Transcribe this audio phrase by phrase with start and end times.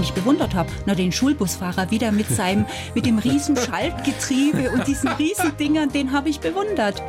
[0.00, 0.70] eigentlich bewundert habe?
[0.86, 2.64] Na, den Schulbusfahrer wieder mit seinem,
[2.94, 7.02] mit dem riesen Schaltgetriebe und diesen riesen Dingern, den habe ich bewundert.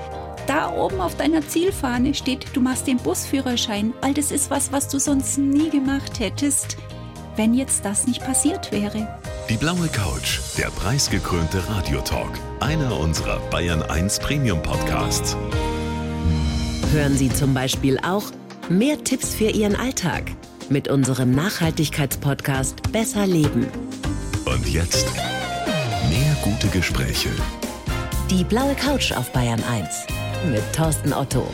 [0.47, 4.89] Da oben auf deiner Zielfahne steht, du machst den Busführerschein, weil das ist was, was
[4.89, 6.75] du sonst nie gemacht hättest,
[7.37, 9.07] wenn jetzt das nicht passiert wäre.
[9.49, 15.37] Die blaue Couch, der preisgekrönte Radiotalk, einer unserer Bayern 1 Premium Podcasts.
[16.91, 18.25] Hören Sie zum Beispiel auch
[18.67, 20.23] mehr Tipps für Ihren Alltag
[20.71, 23.67] mit unserem Nachhaltigkeitspodcast Besser Leben.
[24.45, 25.05] Und jetzt
[26.09, 27.29] mehr gute Gespräche.
[28.29, 30.07] Die blaue Couch auf Bayern 1
[30.49, 31.45] mit Thorsten Otto.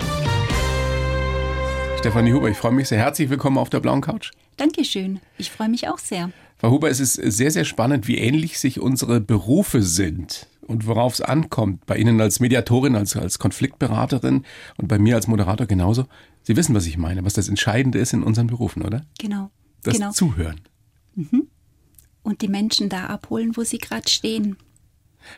[1.98, 3.00] Stefanie Huber, ich freue mich sehr.
[3.00, 4.32] Herzlich willkommen auf der blauen Couch.
[4.56, 5.20] Dankeschön.
[5.40, 6.30] Ich freue mich auch sehr.
[6.60, 11.14] Frau Huber, es ist sehr, sehr spannend, wie ähnlich sich unsere Berufe sind und worauf
[11.14, 11.86] es ankommt.
[11.88, 14.44] Bei Ihnen als Mediatorin, als, als Konfliktberaterin
[14.78, 16.06] und bei mir als Moderator genauso.
[16.48, 19.06] Sie wissen, was ich meine, was das Entscheidende ist in unseren Berufen, oder?
[19.20, 19.52] Genau.
[19.84, 20.12] Das genau.
[20.12, 20.62] Zuhören.
[22.24, 24.56] Und die Menschen da abholen, wo sie gerade stehen.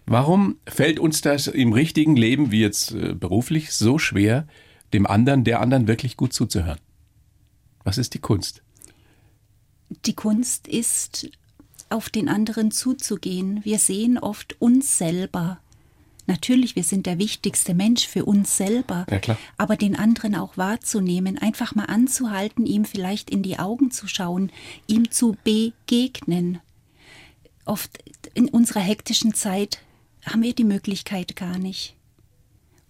[0.06, 4.46] Warum fällt uns das im richtigen Leben, wie jetzt äh, beruflich, so schwer,
[4.94, 6.78] dem anderen, der anderen wirklich gut zuzuhören?
[7.84, 8.62] Was ist die Kunst?
[10.06, 11.28] Die Kunst ist,
[11.90, 13.62] auf den anderen zuzugehen.
[13.64, 15.60] Wir sehen oft uns selber.
[16.30, 19.08] Natürlich, wir sind der wichtigste Mensch für uns selber.
[19.10, 19.36] Ja.
[19.58, 24.52] Aber den anderen auch wahrzunehmen, einfach mal anzuhalten, ihm vielleicht in die Augen zu schauen,
[24.86, 26.60] ihm zu begegnen.
[27.66, 27.98] Oft
[28.36, 29.80] in unserer hektischen Zeit
[30.24, 31.96] haben wir die Möglichkeit gar nicht.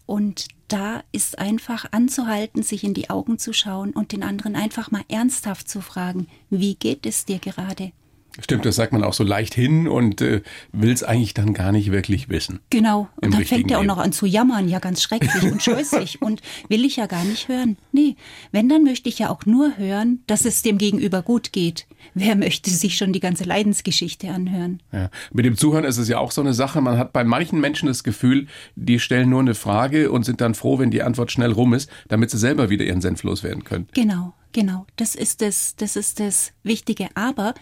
[0.05, 4.91] Und da ist einfach anzuhalten, sich in die Augen zu schauen und den anderen einfach
[4.91, 7.93] mal ernsthaft zu fragen, wie geht es dir gerade?
[8.41, 11.71] Stimmt, das sagt man auch so leicht hin und äh, will es eigentlich dann gar
[11.71, 12.59] nicht wirklich wissen.
[12.69, 13.07] Genau.
[13.21, 16.41] Und dann fängt er auch noch an zu jammern, ja ganz schrecklich und scheußlich und
[16.67, 17.77] will ich ja gar nicht hören.
[17.91, 18.15] Nee,
[18.51, 21.87] wenn, dann möchte ich ja auch nur hören, dass es dem Gegenüber gut geht.
[22.13, 24.81] Wer möchte sich schon die ganze Leidensgeschichte anhören?
[24.91, 25.09] Ja.
[25.31, 26.81] Mit dem Zuhören ist es ja auch so eine Sache.
[26.81, 30.55] Man hat bei manchen Menschen das Gefühl, die stellen nur eine Frage und sind dann
[30.55, 33.87] froh, wenn die Antwort schnell rum ist, damit sie selber wieder ihren Senf loswerden können.
[33.93, 34.85] Genau, genau.
[34.95, 37.09] Das ist das, das ist das Wichtige.
[37.15, 37.53] Aber,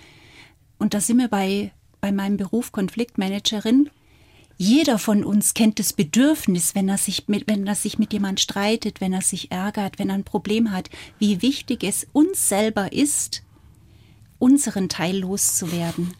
[0.79, 1.71] und da sind wir bei,
[2.01, 3.89] bei meinem Beruf Konfliktmanagerin,
[4.57, 8.39] jeder von uns kennt das Bedürfnis, wenn er sich mit, wenn er sich mit jemand
[8.39, 10.89] streitet, wenn er sich ärgert, wenn er ein Problem hat,
[11.19, 13.43] wie wichtig es uns selber ist,
[14.39, 16.13] unseren Teil loszuwerden.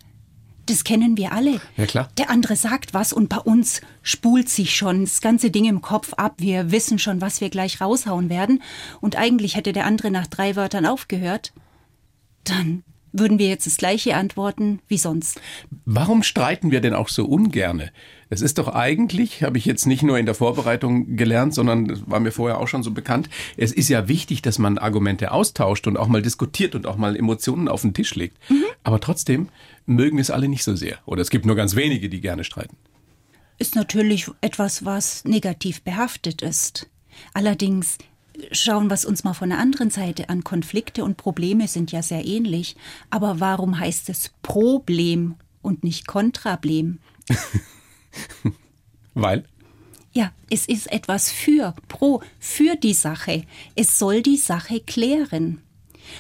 [0.68, 1.62] Das kennen wir alle.
[1.78, 2.10] Ja, klar.
[2.18, 6.14] Der andere sagt was und bei uns spult sich schon das ganze Ding im Kopf
[6.14, 6.36] ab.
[6.38, 8.62] Wir wissen schon, was wir gleich raushauen werden.
[9.00, 11.54] Und eigentlich hätte der andere nach drei Wörtern aufgehört.
[12.44, 12.84] Dann
[13.20, 15.42] würden wir jetzt das gleiche antworten wie sonst.
[15.86, 17.92] Warum streiten wir denn auch so ungerne?
[18.30, 22.20] Es ist doch eigentlich, habe ich jetzt nicht nur in der Vorbereitung gelernt, sondern war
[22.20, 23.30] mir vorher auch schon so bekannt.
[23.56, 27.16] Es ist ja wichtig, dass man Argumente austauscht und auch mal diskutiert und auch mal
[27.16, 28.38] Emotionen auf den Tisch legt.
[28.84, 29.50] Aber trotzdem
[29.86, 30.98] mögen es alle nicht so sehr.
[31.06, 32.76] Oder es gibt nur ganz wenige, die gerne streiten.
[33.60, 36.90] Ist natürlich etwas, was negativ behaftet ist.
[37.34, 37.98] Allerdings
[38.52, 40.44] schauen wir es uns mal von der anderen Seite an.
[40.44, 42.76] Konflikte und Probleme sind ja sehr ähnlich.
[43.10, 47.00] Aber warum heißt es Problem und nicht Kontrablem?
[49.14, 49.46] Weil?
[50.14, 53.44] Ja, es ist etwas für, pro, für die Sache.
[53.76, 55.62] Es soll die Sache klären.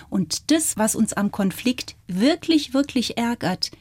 [0.09, 3.71] Und das, was uns am Konflikt wirklich, wirklich ärgert,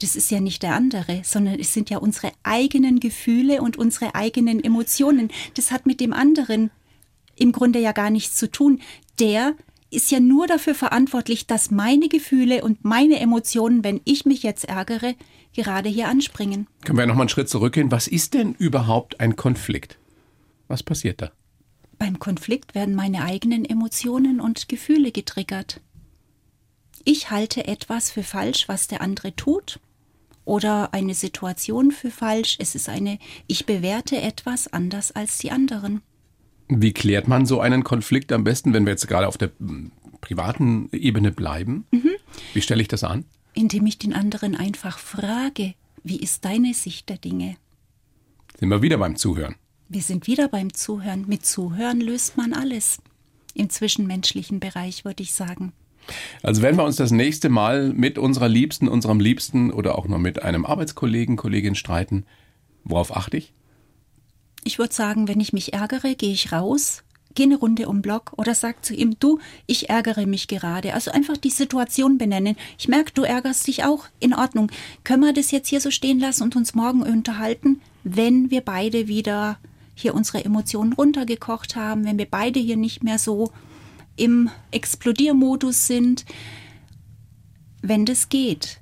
[0.00, 4.14] das ist ja nicht der andere, sondern es sind ja unsere eigenen Gefühle und unsere
[4.14, 5.30] eigenen Emotionen.
[5.54, 6.70] Das hat mit dem anderen
[7.36, 8.80] im Grunde ja gar nichts zu tun.
[9.20, 9.54] Der
[9.90, 14.64] ist ja nur dafür verantwortlich, dass meine Gefühle und meine Emotionen, wenn ich mich jetzt
[14.64, 15.14] ärgere,
[15.54, 16.66] gerade hier anspringen.
[16.84, 17.90] Können wir noch mal einen Schritt zurückgehen?
[17.90, 19.98] Was ist denn überhaupt ein Konflikt?
[20.68, 21.30] Was passiert da?
[21.98, 25.80] Beim Konflikt werden meine eigenen Emotionen und Gefühle getriggert.
[27.04, 29.80] Ich halte etwas für falsch, was der andere tut,
[30.44, 32.56] oder eine Situation für falsch.
[32.58, 36.02] Es ist eine, ich bewerte etwas anders als die anderen.
[36.68, 39.92] Wie klärt man so einen Konflikt am besten, wenn wir jetzt gerade auf der mm,
[40.20, 41.86] privaten Ebene bleiben?
[42.54, 43.24] Wie stelle ich das an?
[43.54, 47.56] Indem ich den anderen einfach frage, wie ist deine Sicht der Dinge?
[48.58, 49.56] Sind wir wieder beim Zuhören.
[49.88, 51.26] Wir sind wieder beim Zuhören.
[51.28, 52.98] Mit Zuhören löst man alles.
[53.54, 55.72] Im zwischenmenschlichen Bereich würde ich sagen.
[56.42, 60.18] Also wenn wir uns das nächste Mal mit unserer Liebsten, unserem Liebsten oder auch nur
[60.18, 62.24] mit einem Arbeitskollegen, Kollegin streiten,
[62.84, 63.52] worauf achte ich?
[64.66, 67.04] Ich würde sagen, wenn ich mich ärgere, gehe ich raus,
[67.36, 70.92] gehe eine Runde um Block oder sag zu ihm, du, ich ärgere mich gerade.
[70.92, 72.56] Also einfach die Situation benennen.
[72.76, 74.06] Ich merke, du ärgerst dich auch.
[74.18, 74.72] In Ordnung.
[75.04, 79.06] Können wir das jetzt hier so stehen lassen und uns morgen unterhalten, wenn wir beide
[79.06, 79.60] wieder
[79.94, 83.52] hier unsere Emotionen runtergekocht haben, wenn wir beide hier nicht mehr so
[84.16, 86.24] im Explodiermodus sind.
[87.82, 88.80] wenn das geht.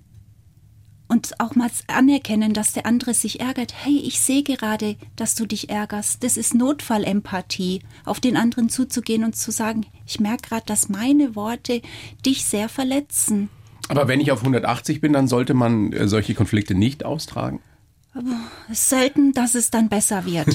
[1.06, 3.74] Und auch mal anerkennen, dass der andere sich ärgert.
[3.84, 6.24] Hey, ich sehe gerade, dass du dich ärgerst.
[6.24, 11.36] Das ist Notfallempathie, auf den anderen zuzugehen und zu sagen, ich merke gerade, dass meine
[11.36, 11.82] Worte
[12.24, 13.50] dich sehr verletzen.
[13.88, 17.60] Aber wenn ich auf 180 bin, dann sollte man äh, solche Konflikte nicht austragen?
[18.70, 20.48] Selten, dass es dann besser wird.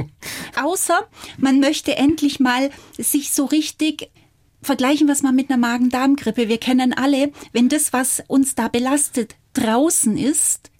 [0.62, 1.00] Außer
[1.38, 4.10] man möchte endlich mal sich so richtig
[4.62, 6.48] vergleichen wir es mal mit einer Magen-Darm-Grippe.
[6.48, 10.70] Wir kennen alle, wenn das, was uns da belastet, draußen ist,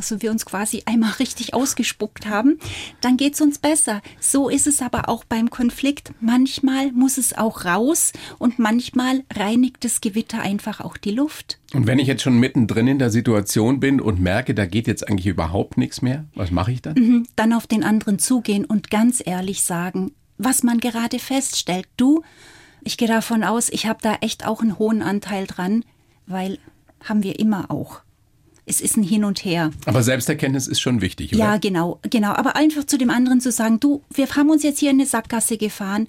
[0.00, 2.58] also wir uns quasi einmal richtig ausgespuckt haben,
[3.02, 4.00] dann geht es uns besser.
[4.18, 6.12] So ist es aber auch beim Konflikt.
[6.20, 11.58] Manchmal muss es auch raus und manchmal reinigt das Gewitter einfach auch die Luft.
[11.74, 15.06] Und wenn ich jetzt schon mittendrin in der Situation bin und merke, da geht jetzt
[15.06, 16.94] eigentlich überhaupt nichts mehr, was mache ich dann?
[16.94, 21.86] Mhm, dann auf den anderen zugehen und ganz ehrlich sagen, was man gerade feststellt.
[21.98, 22.22] Du,
[22.82, 25.84] ich gehe davon aus, ich habe da echt auch einen hohen Anteil dran,
[26.26, 26.58] weil
[27.04, 28.00] haben wir immer auch.
[28.66, 29.72] Es ist ein Hin und Her.
[29.86, 31.44] Aber Selbsterkenntnis ist schon wichtig, oder?
[31.44, 32.32] Ja, genau, genau.
[32.32, 35.06] Aber einfach zu dem anderen zu sagen, du, wir haben uns jetzt hier in eine
[35.06, 36.06] Sackgasse gefahren.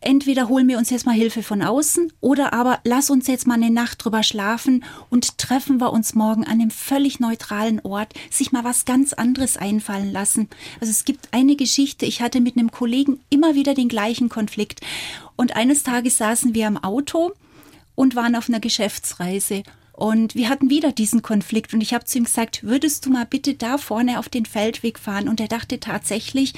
[0.00, 3.54] Entweder holen wir uns jetzt mal Hilfe von außen oder aber lass uns jetzt mal
[3.54, 8.52] eine Nacht drüber schlafen und treffen wir uns morgen an einem völlig neutralen Ort, sich
[8.52, 10.48] mal was ganz anderes einfallen lassen.
[10.80, 14.80] Also es gibt eine Geschichte, ich hatte mit einem Kollegen immer wieder den gleichen Konflikt
[15.34, 17.32] und eines Tages saßen wir im Auto
[17.96, 19.64] und waren auf einer Geschäftsreise
[19.98, 23.26] und wir hatten wieder diesen Konflikt und ich habe zu ihm gesagt, würdest du mal
[23.26, 25.28] bitte da vorne auf den Feldweg fahren?
[25.28, 26.54] Und er dachte tatsächlich,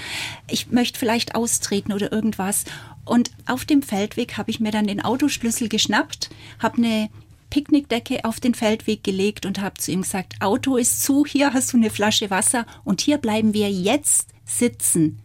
[0.50, 2.66] ich möchte vielleicht austreten oder irgendwas.
[3.06, 6.28] Und auf dem Feldweg habe ich mir dann den Autoschlüssel geschnappt,
[6.58, 7.08] habe eine
[7.48, 11.72] Picknickdecke auf den Feldweg gelegt und habe zu ihm gesagt, Auto ist zu, hier hast
[11.72, 15.18] du eine Flasche Wasser und hier bleiben wir jetzt sitzen,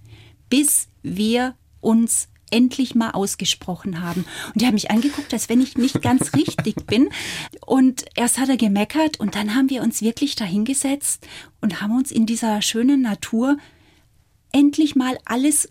[0.49, 4.25] bis wir uns endlich mal ausgesprochen haben.
[4.53, 7.09] Und die haben mich angeguckt, als wenn ich nicht ganz richtig bin.
[7.65, 11.27] Und erst hat er gemeckert und dann haben wir uns wirklich dahingesetzt
[11.61, 13.57] und haben uns in dieser schönen Natur
[14.51, 15.69] endlich mal alles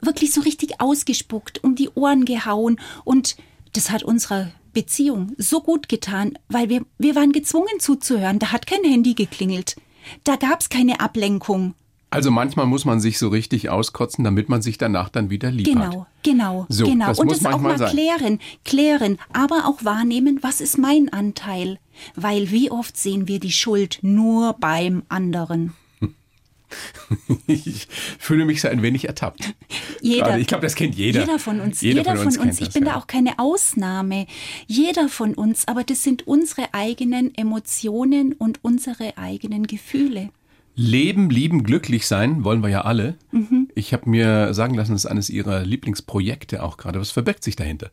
[0.00, 2.80] wirklich so richtig ausgespuckt, um die Ohren gehauen.
[3.04, 3.36] Und
[3.72, 8.38] das hat unserer Beziehung so gut getan, weil wir, wir waren gezwungen zuzuhören.
[8.38, 9.76] Da hat kein Handy geklingelt.
[10.24, 11.74] Da gab es keine Ablenkung.
[12.10, 15.66] Also manchmal muss man sich so richtig auskotzen, damit man sich danach dann wieder lieb
[15.66, 16.06] genau.
[16.22, 17.06] Genau, so, genau.
[17.08, 17.90] Das und muss das auch mal sein.
[17.90, 21.78] klären, klären, aber auch wahrnehmen, was ist mein Anteil?
[22.14, 25.74] Weil wie oft sehen wir die Schuld nur beim anderen?
[27.46, 27.86] Ich
[28.18, 29.54] fühle mich so ein wenig ertappt.
[30.00, 30.36] Jeder.
[30.36, 31.20] Ich glaube, das kennt jeder.
[31.20, 31.80] Jeder von uns.
[31.80, 32.38] Jeder, jeder von uns.
[32.38, 32.60] uns.
[32.60, 32.92] Ich das, bin ja.
[32.94, 34.26] da auch keine Ausnahme.
[34.66, 35.68] Jeder von uns.
[35.68, 40.30] Aber das sind unsere eigenen Emotionen und unsere eigenen Gefühle.
[40.78, 43.16] Leben, lieben, glücklich sein wollen wir ja alle.
[43.32, 43.70] Mhm.
[43.74, 47.00] Ich habe mir sagen lassen, das ist eines Ihrer Lieblingsprojekte auch gerade.
[47.00, 47.90] Was verbirgt sich dahinter?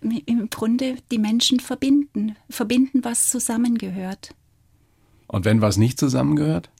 [0.00, 2.36] Im Grunde die Menschen verbinden.
[2.48, 4.34] Verbinden, was zusammengehört.
[5.26, 6.70] Und wenn was nicht zusammengehört?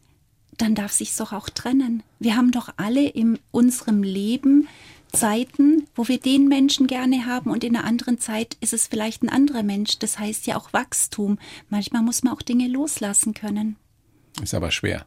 [0.57, 2.05] Dann darf sich's doch auch trennen.
[2.21, 4.69] Wir haben doch alle in unserem Leben
[5.13, 9.23] Zeiten, wo wir den Menschen gerne haben und in einer anderen Zeit ist es vielleicht
[9.23, 9.99] ein anderer Mensch.
[9.99, 11.39] Das heißt ja auch Wachstum.
[11.69, 13.77] Manchmal muss man auch Dinge loslassen können.
[14.41, 15.07] Ist aber schwer.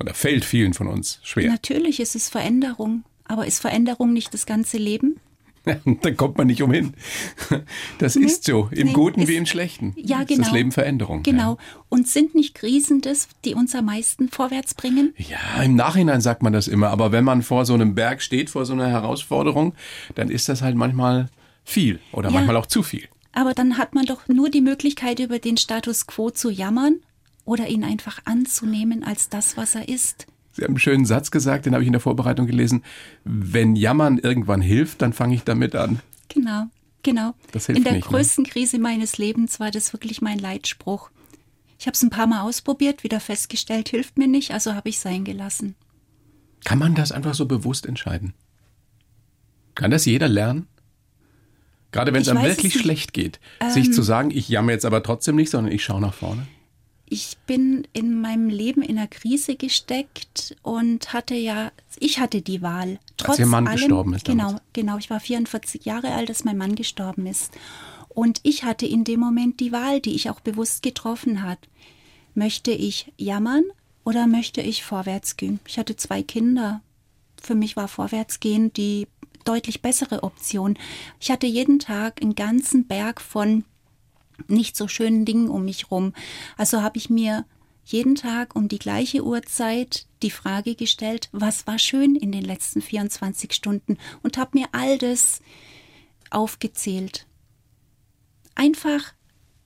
[0.00, 1.50] Oder fällt vielen von uns schwer.
[1.50, 3.04] Natürlich ist es Veränderung.
[3.24, 5.20] Aber ist Veränderung nicht das ganze Leben?
[6.02, 6.94] da kommt man nicht umhin.
[7.98, 9.92] Das nee, ist so, im nee, Guten ist, wie im Schlechten.
[9.96, 10.44] Ja, ist genau.
[10.44, 11.22] Das Leben Veränderung.
[11.22, 11.52] Genau.
[11.52, 11.58] Ja.
[11.88, 15.14] Und sind nicht Krisen das, die uns am meisten vorwärts bringen?
[15.16, 16.88] Ja, im Nachhinein sagt man das immer.
[16.88, 19.74] Aber wenn man vor so einem Berg steht, vor so einer Herausforderung,
[20.14, 21.28] dann ist das halt manchmal
[21.64, 23.08] viel oder ja, manchmal auch zu viel.
[23.32, 26.96] Aber dann hat man doch nur die Möglichkeit, über den Status quo zu jammern
[27.48, 30.26] oder ihn einfach anzunehmen als das, was er ist.
[30.52, 32.84] Sie haben einen schönen Satz gesagt, den habe ich in der Vorbereitung gelesen.
[33.24, 36.00] Wenn Jammern irgendwann hilft, dann fange ich damit an.
[36.28, 36.66] Genau,
[37.02, 37.34] genau.
[37.52, 38.50] Das hilft in der nicht, größten ne?
[38.50, 41.10] Krise meines Lebens war das wirklich mein Leitspruch.
[41.78, 44.98] Ich habe es ein paar Mal ausprobiert, wieder festgestellt, hilft mir nicht, also habe ich
[44.98, 45.74] sein gelassen.
[46.64, 48.34] Kann man das einfach so bewusst entscheiden?
[49.74, 50.66] Kann das jeder lernen?
[51.92, 55.02] Gerade wenn es einem wirklich schlecht geht, ähm, sich zu sagen, ich jammer jetzt aber
[55.02, 56.46] trotzdem nicht, sondern ich schaue nach vorne
[57.10, 62.62] ich bin in meinem Leben in einer Krise gesteckt und hatte ja, ich hatte die
[62.62, 62.98] Wahl.
[63.16, 64.24] Trotz als Ihr Mann allem, gestorben ist.
[64.24, 64.62] Genau, damals.
[64.72, 64.98] genau.
[64.98, 67.52] Ich war 44 Jahre alt, als mein Mann gestorben ist.
[68.08, 71.58] Und ich hatte in dem Moment die Wahl, die ich auch bewusst getroffen hat.
[72.34, 73.64] Möchte ich jammern
[74.04, 75.60] oder möchte ich vorwärts gehen?
[75.66, 76.82] Ich hatte zwei Kinder.
[77.40, 79.06] Für mich war Vorwärtsgehen die
[79.44, 80.78] deutlich bessere Option.
[81.20, 83.64] Ich hatte jeden Tag einen ganzen Berg von
[84.46, 86.12] nicht so schönen Dingen um mich rum.
[86.56, 87.44] Also habe ich mir
[87.84, 92.82] jeden Tag um die gleiche Uhrzeit die Frage gestellt, was war schön in den letzten
[92.82, 95.40] 24 Stunden und habe mir all das
[96.30, 97.26] aufgezählt.
[98.54, 99.14] Einfach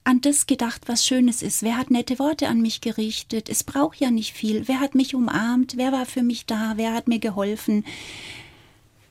[0.05, 1.63] an das gedacht, was Schönes ist.
[1.63, 3.49] Wer hat nette Worte an mich gerichtet?
[3.49, 4.67] Es braucht ja nicht viel.
[4.69, 5.77] Wer hat mich umarmt?
[5.77, 6.75] Wer war für mich da?
[6.77, 7.85] Wer hat mir geholfen?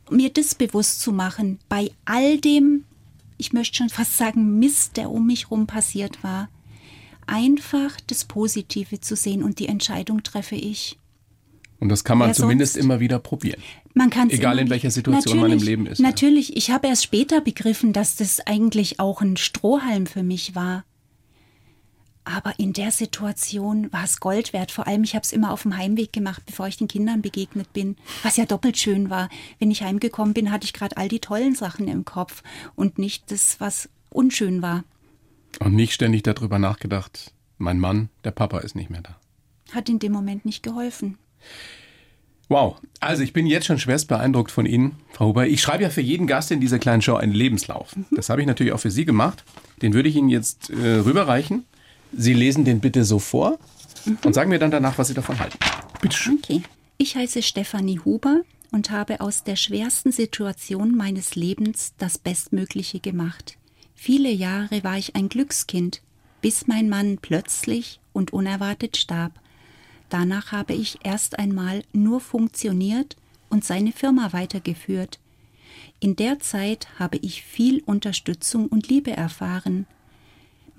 [0.10, 2.84] Mir das bewusst zu machen, bei all dem,
[3.42, 6.48] ich möchte schon fast sagen, Mist, der um mich rum passiert war,
[7.26, 11.00] einfach das Positive zu sehen und die Entscheidung treffe ich.
[11.80, 12.84] Und das kann man Wer zumindest sonst?
[12.86, 13.60] immer wieder probieren.
[13.96, 16.08] Man kann's Egal in welcher Situation man im Leben ist, ja.
[16.08, 20.86] Natürlich, ich habe erst später begriffen, dass das eigentlich auch ein Strohhalm für mich war.
[22.24, 24.72] Aber in der Situation war es Gold wert.
[24.72, 27.74] Vor allem, ich habe es immer auf dem Heimweg gemacht, bevor ich den Kindern begegnet
[27.74, 27.96] bin.
[28.22, 29.30] Was ja doppelt schön war.
[29.60, 32.44] Wenn ich heimgekommen bin, hatte ich gerade all die tollen Sachen im Kopf
[32.76, 34.84] und nicht das, was unschön war.
[35.60, 39.18] Und nicht ständig darüber nachgedacht, mein Mann, der Papa ist nicht mehr da.
[39.74, 41.18] Hat in dem Moment nicht geholfen.
[42.50, 45.48] Wow, also ich bin jetzt schon schwerst beeindruckt von Ihnen, Frau Huber.
[45.48, 47.96] Ich schreibe ja für jeden Gast in dieser kleinen Show einen Lebenslauf.
[48.12, 49.46] Das habe ich natürlich auch für Sie gemacht.
[49.82, 51.66] Den würde ich Ihnen jetzt äh, rüberreichen.
[52.14, 53.58] Sie lesen den bitte so vor
[54.24, 55.58] und sagen mir dann danach, was Sie davon halten.
[56.02, 56.40] Bitte schön.
[56.44, 56.62] Okay.
[56.98, 58.42] Ich heiße Stefanie Huber
[58.72, 63.58] und habe aus der schwersten Situation meines Lebens das Bestmögliche gemacht.
[63.96, 66.02] Viele Jahre war ich ein Glückskind,
[66.42, 69.34] bis mein Mann plötzlich und unerwartet starb.
[70.10, 73.16] Danach habe ich erst einmal nur funktioniert
[73.50, 75.20] und seine Firma weitergeführt.
[76.00, 79.86] In der Zeit habe ich viel Unterstützung und Liebe erfahren.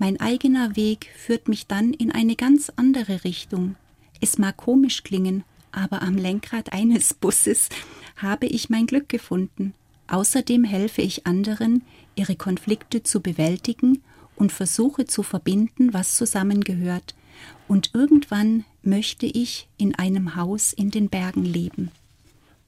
[0.03, 3.77] Mein eigener Weg führt mich dann in eine ganz andere Richtung.
[4.19, 7.69] Es mag komisch klingen, aber am Lenkrad eines Busses
[8.17, 9.73] habe ich mein Glück gefunden.
[10.09, 11.83] Außerdem helfe ich anderen,
[12.15, 14.03] ihre Konflikte zu bewältigen
[14.35, 17.15] und versuche zu verbinden, was zusammengehört.
[17.69, 21.91] Und irgendwann möchte ich in einem Haus in den Bergen leben.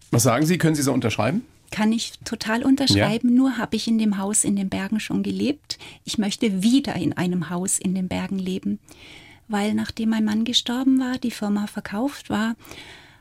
[0.09, 0.57] Was sagen Sie?
[0.57, 1.41] Können Sie so unterschreiben?
[1.71, 5.77] Kann ich total unterschreiben, nur habe ich in dem Haus in den Bergen schon gelebt.
[6.03, 8.79] Ich möchte wieder in einem Haus in den Bergen leben,
[9.47, 12.55] weil nachdem mein Mann gestorben war, die Firma verkauft war,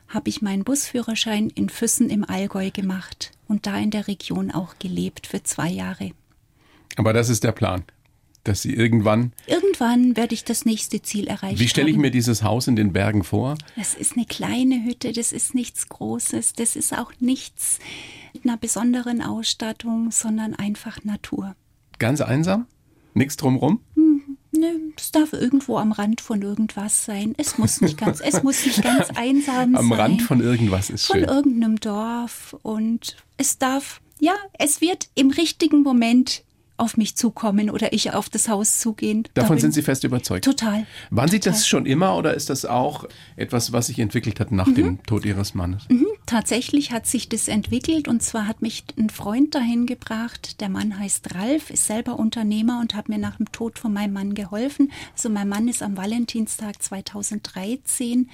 [0.07, 4.77] habe ich meinen Busführerschein in Füssen im Allgäu gemacht und da in der Region auch
[4.79, 6.11] gelebt für zwei Jahre.
[6.95, 7.83] Aber das ist der Plan,
[8.47, 9.33] dass Sie irgendwann.
[9.47, 11.59] Irgendwann werde ich das nächste Ziel erreichen.
[11.59, 13.57] Wie stelle ich mir dieses Haus in den Bergen vor?
[13.75, 17.79] Das ist eine kleine Hütte, das ist nichts Großes, das ist auch nichts
[18.33, 21.55] mit einer besonderen Ausstattung, sondern einfach Natur.
[21.99, 22.67] Ganz einsam?
[23.13, 23.79] Nichts drumrum?
[24.51, 27.33] Ne, es darf irgendwo am Rand von irgendwas sein.
[27.37, 29.99] Es muss nicht ganz, es muss nicht ganz einsam Am sein.
[29.99, 31.27] Rand von irgendwas ist von schön.
[31.27, 36.44] irgendeinem Dorf und es darf, ja, es wird im richtigen Moment
[36.77, 39.23] auf mich zukommen oder ich auf das Haus zugehen.
[39.33, 40.43] Davon Darin- sind Sie fest überzeugt.
[40.45, 40.85] total.
[41.09, 43.05] Waren Sie das schon immer oder ist das auch
[43.37, 45.83] etwas, was sich entwickelt hat nach dem Tod Ihres Mannes?
[45.89, 50.59] Mhm, Tatsächlich hat sich das entwickelt und zwar hat mich ein Freund dahin gebracht.
[50.59, 54.13] Der Mann heißt Ralf, ist selber Unternehmer und hat mir nach dem Tod von meinem
[54.13, 54.91] Mann geholfen.
[55.13, 58.29] Also mein Mann ist am Valentinstag 2013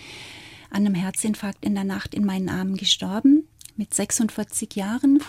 [0.69, 3.43] an einem Herzinfarkt in der Nacht in meinen Armen gestorben
[3.75, 5.19] mit 46 Jahren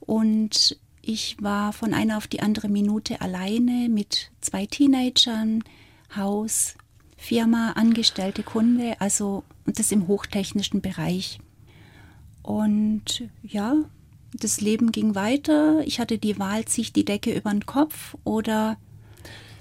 [0.00, 5.62] und ich war von einer auf die andere Minute alleine mit zwei Teenagern,
[6.16, 6.74] Haus,
[7.16, 11.38] Firma, angestellte Kunde, also und das im hochtechnischen Bereich.
[12.42, 13.76] Und ja,
[14.34, 15.80] das Leben ging weiter.
[15.86, 18.76] Ich hatte die Wahl, ziehe ich die Decke über den Kopf oder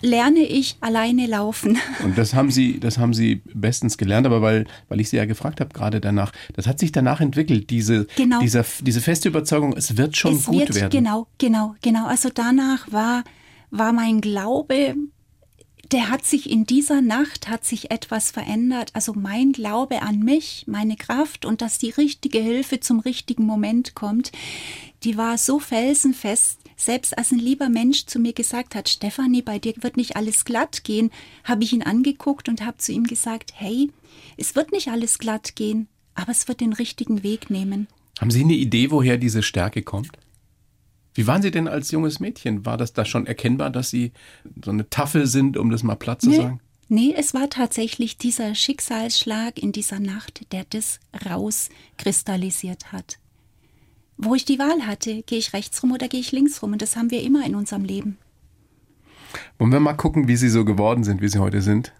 [0.04, 1.80] lerne ich alleine laufen.
[2.04, 5.26] Und das haben Sie, das haben Sie bestens gelernt, aber weil, weil ich Sie ja
[5.26, 8.40] gefragt habe gerade danach, das hat sich danach entwickelt, diese, Genau.
[8.40, 10.90] dieser, diese feste Überzeugung, es wird schon es gut wird, werden.
[10.92, 12.06] Genau, genau, genau.
[12.06, 13.24] Also danach war,
[13.72, 14.96] war mein Glaube,
[15.92, 18.92] der hat sich in dieser Nacht, hat sich etwas verändert.
[18.94, 23.94] Also mein Glaube an mich, meine Kraft und dass die richtige Hilfe zum richtigen Moment
[23.94, 24.32] kommt,
[25.04, 26.60] die war so felsenfest.
[26.76, 30.46] Selbst als ein lieber Mensch zu mir gesagt hat, Stefanie, bei dir wird nicht alles
[30.46, 31.12] glatt gehen,
[31.44, 33.92] habe ich ihn angeguckt und habe zu ihm gesagt, hey,
[34.38, 37.88] es wird nicht alles glatt gehen, aber es wird den richtigen Weg nehmen.
[38.20, 40.10] Haben Sie eine Idee, woher diese Stärke kommt?
[41.16, 42.66] Wie waren Sie denn als junges Mädchen?
[42.66, 44.12] War das da schon erkennbar, dass Sie
[44.64, 46.38] so eine Tafel sind, um das mal platt zu Nee.
[46.38, 46.60] sagen?
[46.90, 53.20] Nee, es war tatsächlich dieser Schicksalsschlag in dieser Nacht, der das rauskristallisiert hat.
[54.18, 56.74] Wo ich die Wahl hatte, gehe ich rechts rum oder gehe ich links rum?
[56.74, 58.18] Und das haben wir immer in unserem Leben.
[59.58, 61.94] Wollen wir mal gucken, wie Sie so geworden sind, wie Sie heute sind?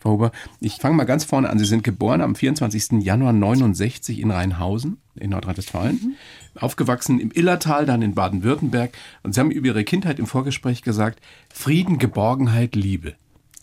[0.00, 1.58] Frau Huber, ich fange mal ganz vorne an.
[1.58, 3.02] Sie sind geboren am 24.
[3.04, 6.16] Januar 69 in Rheinhausen in Nordrhein-Westfalen,
[6.54, 8.92] aufgewachsen im Illertal, dann in Baden-Württemberg.
[9.24, 11.20] Und Sie haben über Ihre Kindheit im Vorgespräch gesagt,
[11.52, 13.14] Frieden, Geborgenheit, Liebe.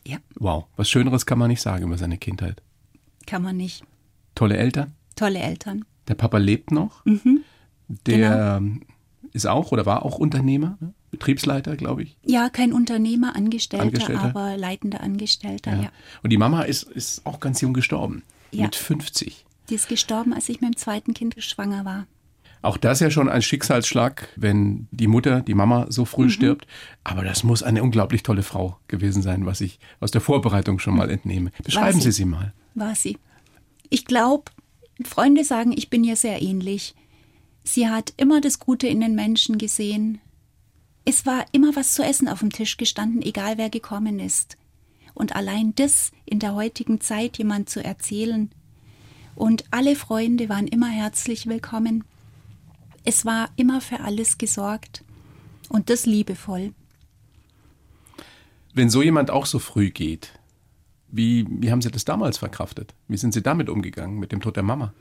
[0.06, 2.62] Ja, Wow, was Schöneres kann man nicht sagen über seine Kindheit.
[3.26, 3.84] kann man nicht.
[4.36, 5.86] Tolle Eltern, Tolle Eltern.
[6.10, 7.04] der Papa lebt noch,
[7.88, 8.82] der ähm,
[9.36, 10.94] ist auch oder war auch Unternehmer, ne?
[11.12, 12.18] Betriebsleiter, glaube ich.
[12.24, 14.24] Ja, kein Unternehmer, Angestellter, Angestellter.
[14.24, 15.92] aber leitender Angestellter, ja.
[16.24, 18.24] Und die Mama ist, ist auch ganz jung gestorben.
[18.52, 18.64] Ja.
[18.64, 19.46] Mit 50.
[19.70, 22.08] Die ist gestorben, als ich mit dem zweiten Kind schwanger war.
[22.62, 26.66] Auch das ja schon ein Schicksalsschlag, wenn die Mutter, die Mama so früh stirbt.
[27.04, 30.96] Aber das muss eine unglaublich tolle Frau gewesen sein, was ich aus der Vorbereitung schon
[30.96, 31.52] mal entnehme.
[31.64, 32.12] Beschreiben sie.
[32.12, 32.54] Sie sie mal.
[32.74, 33.18] War sie.
[33.90, 34.46] Ich glaube,
[35.04, 36.96] Freunde sagen, ich bin ihr sehr ähnlich.
[37.68, 40.22] Sie hat immer das Gute in den Menschen gesehen.
[41.04, 44.56] Es war immer was zu essen auf dem Tisch gestanden, egal wer gekommen ist.
[45.16, 48.52] Und allein das in der heutigen Zeit jemand zu erzählen.
[49.36, 52.04] Und alle Freunde waren immer herzlich willkommen.
[53.04, 55.04] Es war immer für alles gesorgt.
[55.68, 56.72] Und das liebevoll.
[58.76, 60.38] Wenn so jemand auch so früh geht,
[61.16, 62.94] wie, wie haben Sie das damals verkraftet?
[63.08, 64.94] Wie sind Sie damit umgegangen, mit dem Tod der Mama?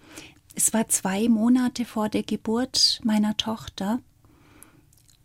[0.54, 4.00] Es war zwei Monate vor der Geburt meiner Tochter.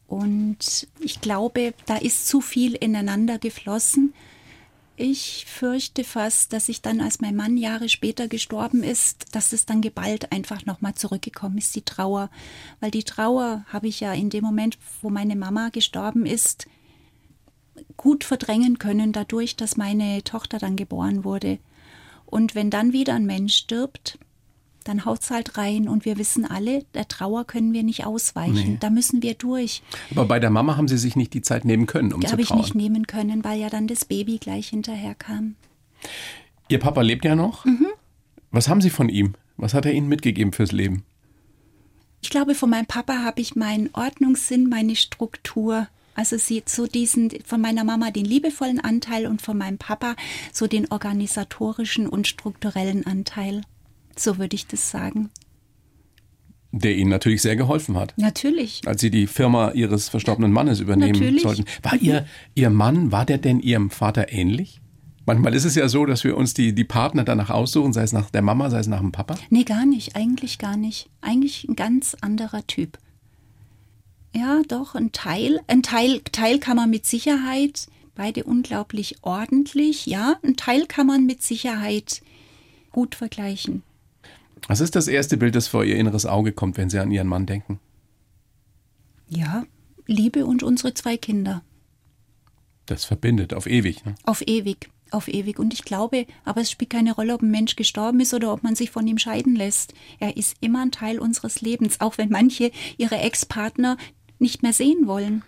[0.07, 4.13] Und ich glaube, da ist zu viel ineinander geflossen.
[4.95, 9.65] Ich fürchte fast, dass ich dann, als mein Mann Jahre später gestorben ist, dass es
[9.65, 12.29] dann geballt einfach nochmal zurückgekommen ist, die Trauer.
[12.79, 16.67] Weil die Trauer habe ich ja in dem Moment, wo meine Mama gestorben ist,
[17.97, 21.59] gut verdrängen können, dadurch, dass meine Tochter dann geboren wurde.
[22.25, 24.19] Und wenn dann wieder ein Mensch stirbt,
[24.83, 28.53] dann haut's halt rein und wir wissen alle, der Trauer können wir nicht ausweichen.
[28.73, 28.77] Nee.
[28.79, 29.83] Da müssen wir durch.
[30.11, 32.31] Aber bei der Mama haben Sie sich nicht die Zeit nehmen können, um Die zu
[32.31, 32.61] habe ich trauern.
[32.61, 35.55] nicht nehmen können, weil ja dann das Baby gleich hinterher kam.
[36.69, 37.65] Ihr Papa lebt ja noch.
[37.65, 37.87] Mhm.
[38.51, 39.35] Was haben Sie von ihm?
[39.57, 41.03] Was hat er Ihnen mitgegeben fürs Leben?
[42.21, 45.87] Ich glaube, von meinem Papa habe ich meinen Ordnungssinn, meine Struktur.
[46.19, 50.17] Also sie so diesen von meiner Mama den liebevollen Anteil und von meinem Papa
[50.51, 53.61] so den organisatorischen und strukturellen Anteil.
[54.17, 55.29] So würde ich das sagen.
[56.73, 58.15] Der Ihnen natürlich sehr geholfen hat.
[58.17, 58.81] Natürlich.
[58.85, 61.41] Als Sie die Firma Ihres verstorbenen Mannes übernehmen Natürlich.
[61.41, 61.63] sollten.
[61.83, 64.81] War Ihr, Ihr Mann, war der denn Ihrem Vater ähnlich?
[65.25, 68.11] Manchmal ist es ja so, dass wir uns die, die Partner danach aussuchen, sei es
[68.11, 69.35] nach der Mama, sei es nach dem Papa.
[69.49, 70.17] Nee, gar nicht.
[70.17, 71.09] Eigentlich gar nicht.
[71.21, 72.97] Eigentlich ein ganz anderer Typ.
[74.35, 75.59] Ja, doch, ein Teil.
[75.67, 80.35] Ein Teil, Teil kann man mit Sicherheit, beide unglaublich ordentlich, ja.
[80.43, 82.21] Ein Teil kann man mit Sicherheit
[82.91, 83.83] gut vergleichen.
[84.67, 87.27] Was ist das erste Bild, das vor Ihr inneres Auge kommt, wenn Sie an Ihren
[87.27, 87.79] Mann denken?
[89.27, 89.63] Ja,
[90.05, 91.63] Liebe und unsere zwei Kinder.
[92.85, 94.03] Das verbindet auf ewig.
[94.05, 94.15] Ne?
[94.23, 94.89] Auf ewig.
[95.11, 95.59] Auf ewig.
[95.59, 98.63] Und ich glaube, aber es spielt keine Rolle, ob ein Mensch gestorben ist oder ob
[98.63, 99.93] man sich von ihm scheiden lässt.
[100.19, 103.97] Er ist immer ein Teil unseres Lebens, auch wenn manche ihre Ex-Partner
[104.39, 105.43] nicht mehr sehen wollen.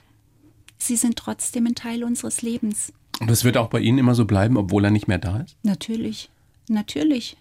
[0.77, 2.93] Sie sind trotzdem ein Teil unseres Lebens.
[3.19, 5.55] Und das wird auch bei Ihnen immer so bleiben, obwohl er nicht mehr da ist?
[5.63, 6.29] Natürlich.
[6.67, 7.37] Natürlich.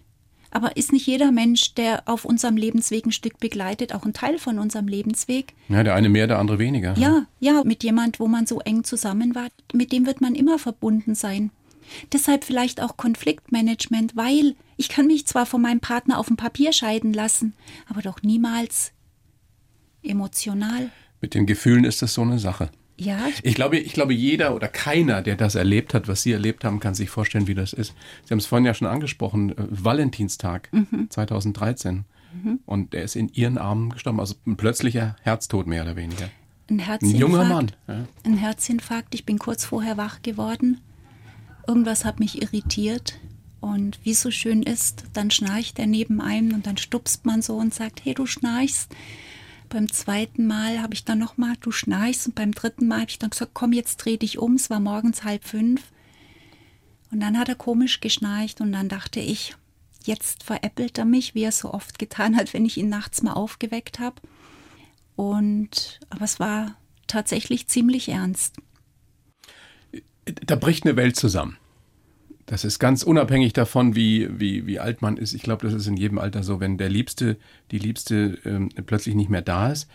[0.51, 4.37] Aber ist nicht jeder Mensch, der auf unserem Lebensweg ein Stück begleitet, auch ein Teil
[4.37, 5.53] von unserem Lebensweg?
[5.69, 6.95] Ja, der eine mehr, der andere weniger.
[6.97, 10.59] Ja, ja, mit jemand, wo man so eng zusammen war, mit dem wird man immer
[10.59, 11.51] verbunden sein.
[12.11, 16.73] Deshalb vielleicht auch Konfliktmanagement, weil ich kann mich zwar von meinem Partner auf dem Papier
[16.73, 17.53] scheiden lassen,
[17.87, 18.91] aber doch niemals
[20.03, 20.91] emotional.
[21.21, 22.69] Mit den Gefühlen ist das so eine Sache.
[22.97, 26.63] Ja, ich, glaube, ich glaube, jeder oder keiner, der das erlebt hat, was Sie erlebt
[26.63, 27.93] haben, kann sich vorstellen, wie das ist.
[28.25, 30.69] Sie haben es vorhin ja schon angesprochen, äh, Valentinstag
[31.09, 32.05] 2013.
[32.65, 34.19] Und er ist in Ihren Armen gestorben.
[34.21, 36.25] Also ein plötzlicher Herztod mehr oder weniger.
[36.69, 37.19] ein Ein Herzinfarkt.
[37.21, 37.71] junger Mann.
[37.87, 38.05] Ja.
[38.23, 39.13] Ein Herzinfarkt.
[39.15, 40.79] Ich bin kurz vorher wach geworden.
[41.67, 43.19] Irgendwas hat mich irritiert.
[43.59, 47.41] Und wie es so schön ist, dann schnarcht er neben einem und dann stupst man
[47.41, 48.95] so und sagt, hey, du schnarchst.
[49.71, 52.27] Beim zweiten Mal habe ich dann nochmal, du schnarchst.
[52.27, 54.55] Und beim dritten Mal habe ich dann gesagt, komm, jetzt dreh dich um.
[54.55, 55.81] Es war morgens halb fünf.
[57.09, 59.55] Und dann hat er komisch geschnarcht und dann dachte ich,
[60.03, 63.33] jetzt veräppelt er mich, wie er so oft getan hat, wenn ich ihn nachts mal
[63.33, 64.21] aufgeweckt habe.
[65.15, 66.75] Und, aber es war
[67.07, 68.55] tatsächlich ziemlich ernst.
[70.25, 71.57] Da bricht eine Welt zusammen.
[72.51, 75.33] Das ist ganz unabhängig davon, wie, wie, wie alt man ist.
[75.33, 77.37] Ich glaube, das ist in jedem Alter so, wenn der Liebste,
[77.71, 79.87] die Liebste ähm, plötzlich nicht mehr da ist.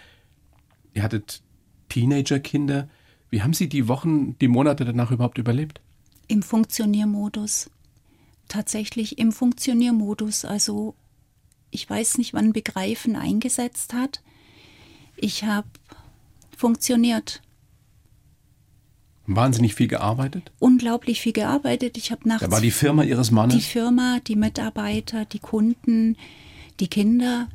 [0.94, 1.42] Ihr hattet
[1.90, 2.88] Teenagerkinder.
[3.28, 5.82] Wie haben Sie die Wochen, die Monate danach überhaupt überlebt?
[6.28, 7.68] Im Funktioniermodus.
[8.48, 10.46] Tatsächlich im Funktioniermodus.
[10.46, 10.94] Also
[11.70, 14.22] ich weiß nicht, wann Begreifen eingesetzt hat.
[15.14, 15.68] Ich habe
[16.56, 17.42] funktioniert.
[19.26, 20.52] Wahnsinnig viel gearbeitet.
[20.58, 21.96] Unglaublich viel gearbeitet.
[21.96, 23.56] Ich habe nachts Da war die Firma Ihres Mannes.
[23.56, 26.16] die Firma, die Mitarbeiter, die Kunden,
[26.80, 27.48] die Kinder.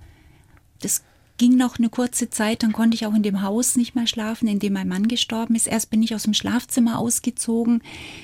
[0.82, 1.04] Das
[1.42, 4.48] ging noch eine kurze Zeit, dann konnte ich auch in dem Haus nicht mehr schlafen,
[4.48, 5.66] in dem mein Mann gestorben ist.
[5.66, 7.82] Erst bin ich aus dem Schlafzimmer ausgezogen,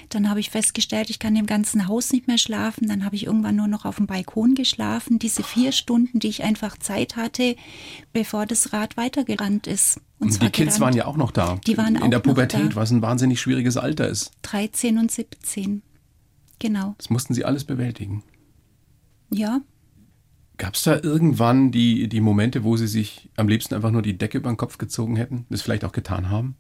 [0.10, 3.26] dann habe ich festgestellt, ich kann im ganzen Haus nicht mehr schlafen, dann habe ich
[3.26, 7.56] irgendwann nur noch auf dem Balkon geschlafen, diese vier Stunden, die ich einfach Zeit hatte,
[8.14, 10.00] bevor das Rad weitergerannt ist.
[10.20, 10.80] Und, und die Kids gerannt.
[10.82, 11.60] waren ja auch noch da.
[11.66, 14.30] Die waren in auch der Pubertät, was ein wahnsinnig schwieriges Alter ist.
[14.44, 15.82] 13 und 17.
[16.60, 16.94] Genau.
[17.00, 18.24] Das mussten Sie alles bewältigen.
[19.32, 19.62] Ja,
[20.58, 24.18] Gab es da irgendwann die, die Momente, wo Sie sich am liebsten einfach nur die
[24.18, 26.56] Decke über den Kopf gezogen hätten, das vielleicht auch getan haben?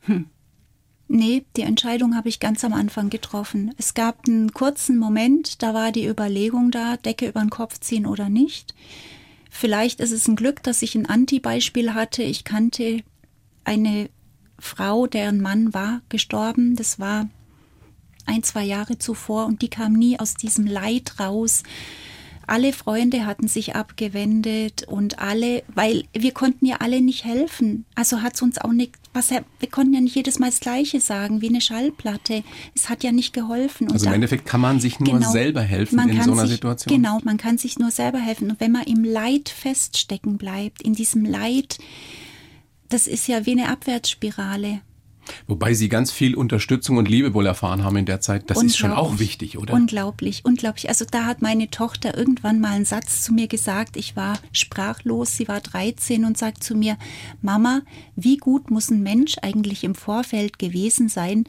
[0.00, 0.26] Hm.
[1.10, 3.72] Nee, die Entscheidung habe ich ganz am Anfang getroffen.
[3.78, 8.04] Es gab einen kurzen Moment, da war die Überlegung da, Decke über den Kopf ziehen
[8.04, 8.74] oder nicht.
[9.48, 12.22] Vielleicht ist es ein Glück, dass ich ein Anti-Beispiel hatte.
[12.22, 13.02] Ich kannte
[13.64, 14.10] eine
[14.58, 16.76] Frau, deren Mann war gestorben.
[16.76, 17.30] Das war
[18.26, 21.62] ein, zwei Jahre zuvor und die kam nie aus diesem Leid raus
[22.48, 27.84] alle Freunde hatten sich abgewendet und alle, weil wir konnten ja alle nicht helfen.
[27.94, 31.00] Also hat es uns auch nicht, was, wir konnten ja nicht jedes Mal das Gleiche
[31.00, 32.42] sagen, wie eine Schallplatte.
[32.74, 33.88] Es hat ja nicht geholfen.
[33.88, 36.42] Und also im da, Endeffekt kann man sich nur genau, selber helfen in so einer
[36.42, 36.94] sich, Situation.
[36.94, 38.50] Genau, man kann sich nur selber helfen.
[38.50, 41.78] Und wenn man im Leid feststecken bleibt, in diesem Leid,
[42.88, 44.80] das ist ja wie eine Abwärtsspirale.
[45.46, 48.50] Wobei Sie ganz viel Unterstützung und Liebe wohl erfahren haben in der Zeit.
[48.50, 49.74] Das ist schon auch wichtig, oder?
[49.74, 50.88] Unglaublich, unglaublich.
[50.88, 53.96] Also da hat meine Tochter irgendwann mal einen Satz zu mir gesagt.
[53.96, 56.96] Ich war sprachlos, sie war 13 und sagt zu mir,
[57.42, 57.82] Mama,
[58.16, 61.44] wie gut muss ein Mensch eigentlich im Vorfeld gewesen sein,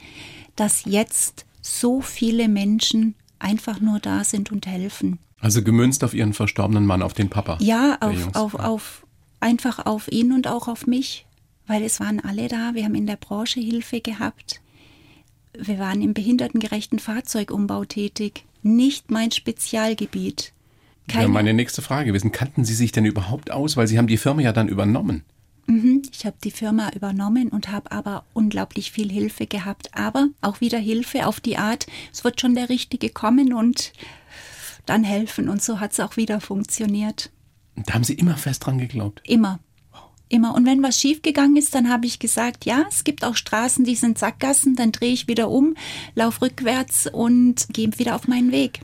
[0.56, 5.20] dass jetzt so viele Menschen einfach nur da sind und helfen.
[5.40, 7.58] Also gemünzt auf Ihren verstorbenen Mann, auf den Papa.
[7.62, 9.06] Ja, auf, auf, auf,
[9.40, 11.26] einfach auf ihn und auch auf mich
[11.70, 12.74] weil es waren alle da.
[12.74, 14.60] Wir haben in der Branche Hilfe gehabt.
[15.54, 18.44] Wir waren im behindertengerechten Fahrzeugumbau tätig.
[18.64, 20.52] Nicht mein Spezialgebiet.
[21.08, 22.32] Keine ja, meine nächste Frage gewesen.
[22.32, 23.78] Kannten Sie sich denn überhaupt aus?
[23.78, 25.24] Weil Sie haben die Firma ja dann übernommen.
[25.68, 29.94] Mhm, ich habe die Firma übernommen und habe aber unglaublich viel Hilfe gehabt.
[29.94, 33.94] Aber auch wieder Hilfe auf die Art, es wird schon der Richtige kommen und
[34.88, 35.50] dann helfen.
[35.50, 37.30] Und so hat es auch wieder funktioniert.
[37.76, 39.22] Da haben Sie immer fest dran geglaubt?
[39.24, 39.60] Immer.
[40.30, 40.54] Immer.
[40.54, 43.96] Und wenn was schiefgegangen ist, dann habe ich gesagt, ja, es gibt auch Straßen, die
[43.96, 45.76] sind Sackgassen, dann drehe ich wieder um,
[46.14, 48.82] lauf rückwärts und gehe wieder auf meinen Weg.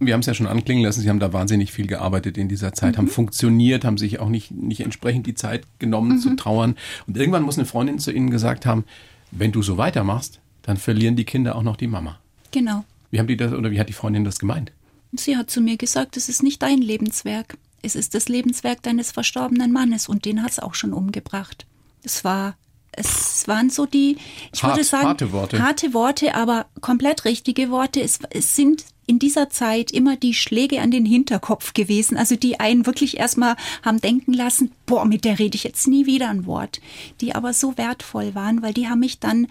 [0.00, 2.72] Wir haben es ja schon anklingen lassen, Sie haben da wahnsinnig viel gearbeitet in dieser
[2.72, 2.98] Zeit, mhm.
[2.98, 6.18] haben funktioniert, haben sich auch nicht, nicht entsprechend die Zeit genommen mhm.
[6.18, 6.74] zu trauern.
[7.06, 8.84] Und irgendwann muss eine Freundin zu Ihnen gesagt haben,
[9.30, 12.18] wenn du so weitermachst, dann verlieren die Kinder auch noch die Mama.
[12.50, 12.84] Genau.
[13.10, 14.72] Wie haben die das oder wie hat die Freundin das gemeint?
[15.12, 17.58] Sie hat zu mir gesagt, es ist nicht dein Lebenswerk.
[17.82, 21.66] Es ist das Lebenswerk deines verstorbenen Mannes und den hat es auch schon umgebracht.
[22.02, 22.56] Es war,
[22.92, 24.16] es waren so die,
[24.52, 25.62] ich Hart, würde sagen, harte Worte.
[25.62, 28.00] harte Worte, aber komplett richtige Worte.
[28.00, 32.60] Es, es sind in dieser Zeit immer die Schläge an den Hinterkopf gewesen, also die
[32.60, 36.46] einen wirklich erstmal haben denken lassen, boah, mit der rede ich jetzt nie wieder ein
[36.46, 36.80] Wort,
[37.20, 39.48] die aber so wertvoll waren, weil die haben mich dann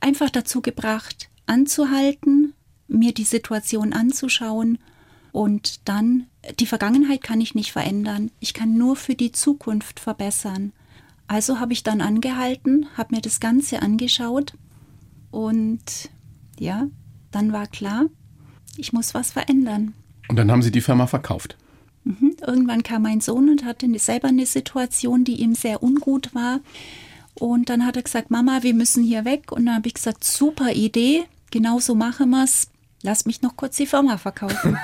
[0.00, 2.54] einfach dazu gebracht, anzuhalten,
[2.86, 4.78] mir die Situation anzuschauen
[5.34, 6.28] und dann,
[6.60, 8.30] die Vergangenheit kann ich nicht verändern.
[8.38, 10.72] Ich kann nur für die Zukunft verbessern.
[11.26, 14.52] Also habe ich dann angehalten, habe mir das Ganze angeschaut
[15.32, 16.08] und
[16.60, 16.86] ja,
[17.32, 18.04] dann war klar,
[18.76, 19.94] ich muss was verändern.
[20.28, 21.56] Und dann haben Sie die Firma verkauft.
[22.04, 22.36] Mhm.
[22.46, 26.60] Irgendwann kam mein Sohn und hatte selber eine Situation, die ihm sehr ungut war.
[27.34, 29.50] Und dann hat er gesagt, Mama, wir müssen hier weg.
[29.50, 32.68] Und dann habe ich gesagt, super Idee, genau so machen wir es
[33.04, 34.76] lass mich noch kurz die Firma verkaufen.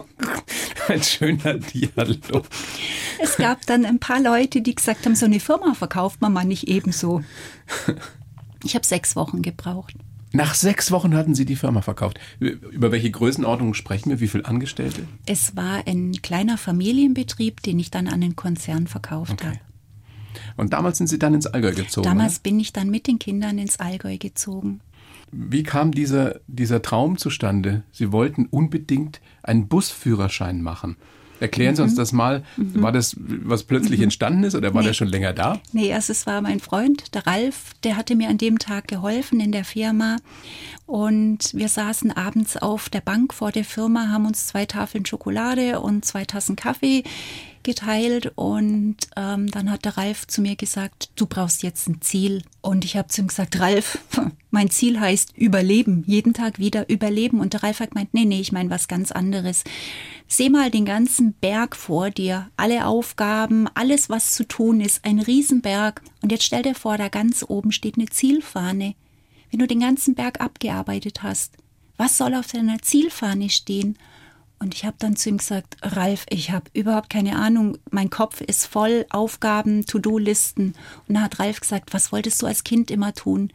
[0.88, 2.46] ein schöner Dialog.
[3.22, 6.44] Es gab dann ein paar Leute, die gesagt haben, so eine Firma verkauft man mal
[6.44, 7.22] nicht ebenso.
[8.64, 9.94] Ich habe sechs Wochen gebraucht.
[10.32, 12.18] Nach sechs Wochen hatten Sie die Firma verkauft.
[12.38, 14.20] Über welche Größenordnung sprechen wir?
[14.20, 15.06] Wie viele Angestellte?
[15.26, 19.46] Es war ein kleiner Familienbetrieb, den ich dann an den Konzern verkauft okay.
[19.46, 19.60] habe.
[20.56, 22.04] Und damals sind Sie dann ins Allgäu gezogen?
[22.04, 22.42] Damals oder?
[22.44, 24.80] bin ich dann mit den Kindern ins Allgäu gezogen.
[25.32, 27.82] Wie kam dieser, dieser Traum zustande?
[27.92, 30.96] Sie wollten unbedingt einen Busführerschein machen.
[31.40, 31.96] Erklären Sie uns mhm.
[31.96, 32.44] das mal.
[32.56, 32.82] Mhm.
[32.82, 34.04] War das, was plötzlich mhm.
[34.04, 34.88] entstanden ist oder war nee.
[34.88, 35.58] der schon länger da?
[35.72, 39.40] Nee, also es war mein Freund, der Ralf, der hatte mir an dem Tag geholfen
[39.40, 40.18] in der Firma.
[40.84, 45.80] Und wir saßen abends auf der Bank vor der Firma, haben uns zwei Tafeln Schokolade
[45.80, 47.04] und zwei Tassen Kaffee
[47.62, 52.42] geteilt und ähm, dann hat der Ralf zu mir gesagt, du brauchst jetzt ein Ziel.
[52.60, 53.98] Und ich habe zu ihm gesagt, Ralf,
[54.50, 57.40] mein Ziel heißt Überleben, jeden Tag wieder Überleben.
[57.40, 59.64] Und der Ralf hat gemeint, nee, nee, ich meine was ganz anderes.
[60.28, 65.18] Seh mal den ganzen Berg vor dir, alle Aufgaben, alles, was zu tun ist, ein
[65.18, 66.02] Riesenberg.
[66.22, 68.94] Und jetzt stell dir vor, da ganz oben steht eine Zielfahne.
[69.50, 71.54] Wenn du den ganzen Berg abgearbeitet hast,
[71.96, 73.98] was soll auf deiner Zielfahne stehen?
[74.62, 78.42] Und ich habe dann zu ihm gesagt, Ralf, ich habe überhaupt keine Ahnung, mein Kopf
[78.42, 80.74] ist voll Aufgaben, To-Do-Listen.
[81.08, 83.54] Und da hat Ralf gesagt, was wolltest du als Kind immer tun?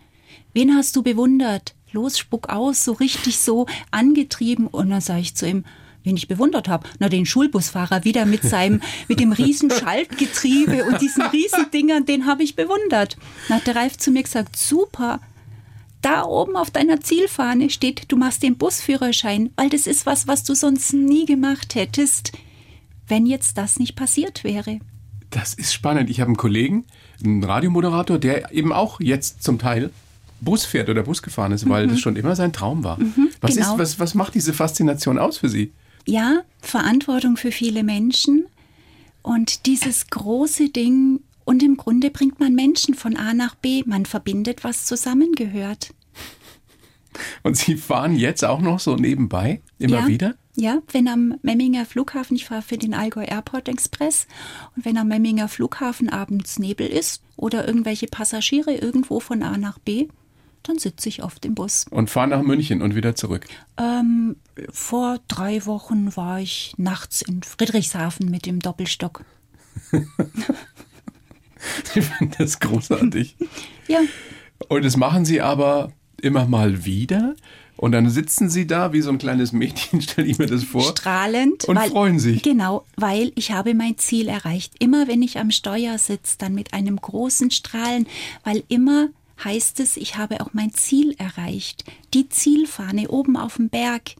[0.53, 1.75] Wen hast du bewundert?
[1.91, 4.65] Los, spuck aus, so richtig so angetrieben.
[4.65, 5.63] Und dann sage ich zu ihm,
[6.03, 11.01] wen ich bewundert habe, na den Schulbusfahrer wieder mit seinem, mit dem riesen Schaltgetriebe und
[11.01, 13.15] diesen riesen Dingern, den habe ich bewundert.
[13.47, 15.19] Dann hat der Ralf zu mir gesagt, super,
[16.05, 20.43] da oben auf deiner Zielfahne steht, du machst den Busführerschein, weil das ist was, was
[20.43, 22.31] du sonst nie gemacht hättest,
[23.07, 24.79] wenn jetzt das nicht passiert wäre.
[25.31, 26.11] Das ist spannend.
[26.11, 26.85] Ich habe einen Kollegen,
[27.23, 29.89] einen Radiomoderator, der eben auch jetzt zum Teil
[30.41, 31.91] Bus fährt oder Bus gefahren ist, weil mhm.
[31.91, 32.99] das schon immer sein Traum war.
[32.99, 33.73] Mhm, was, genau.
[33.73, 35.73] ist, was, was macht diese Faszination aus für Sie?
[36.05, 38.45] Ja, Verantwortung für viele Menschen
[39.23, 43.83] und dieses große Ding, und im Grunde bringt man Menschen von A nach B.
[43.85, 45.93] Man verbindet, was zusammengehört.
[47.43, 50.35] Und Sie fahren jetzt auch noch so nebenbei, immer ja, wieder?
[50.55, 54.27] Ja, wenn am Memminger Flughafen, ich fahre für den Allgäu Airport Express,
[54.75, 59.79] und wenn am Memminger Flughafen abends Nebel ist oder irgendwelche Passagiere irgendwo von A nach
[59.79, 60.07] B,
[60.63, 61.85] dann sitze ich oft im Bus.
[61.91, 63.45] Und fahre nach München und wieder zurück?
[63.77, 64.37] Ähm,
[64.71, 69.23] vor drei Wochen war ich nachts in Friedrichshafen mit dem Doppelstock.
[71.95, 73.35] Ich finde das großartig.
[73.87, 73.99] ja.
[74.67, 77.35] Und das machen Sie aber immer mal wieder.
[77.77, 80.83] Und dann sitzen Sie da wie so ein kleines Mädchen, stelle ich mir das vor.
[80.83, 81.65] Strahlend.
[81.65, 82.41] Und weil, freuen sich.
[82.41, 84.73] Genau, weil ich habe mein Ziel erreicht.
[84.79, 88.07] Immer wenn ich am Steuer sitze, dann mit einem großen Strahlen,
[88.43, 89.09] weil immer
[89.43, 91.83] heißt es, ich habe auch mein Ziel erreicht.
[92.13, 94.15] Die Zielfahne oben auf dem Berg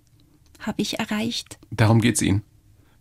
[0.60, 1.58] habe ich erreicht.
[1.72, 2.44] Darum geht es Ihnen.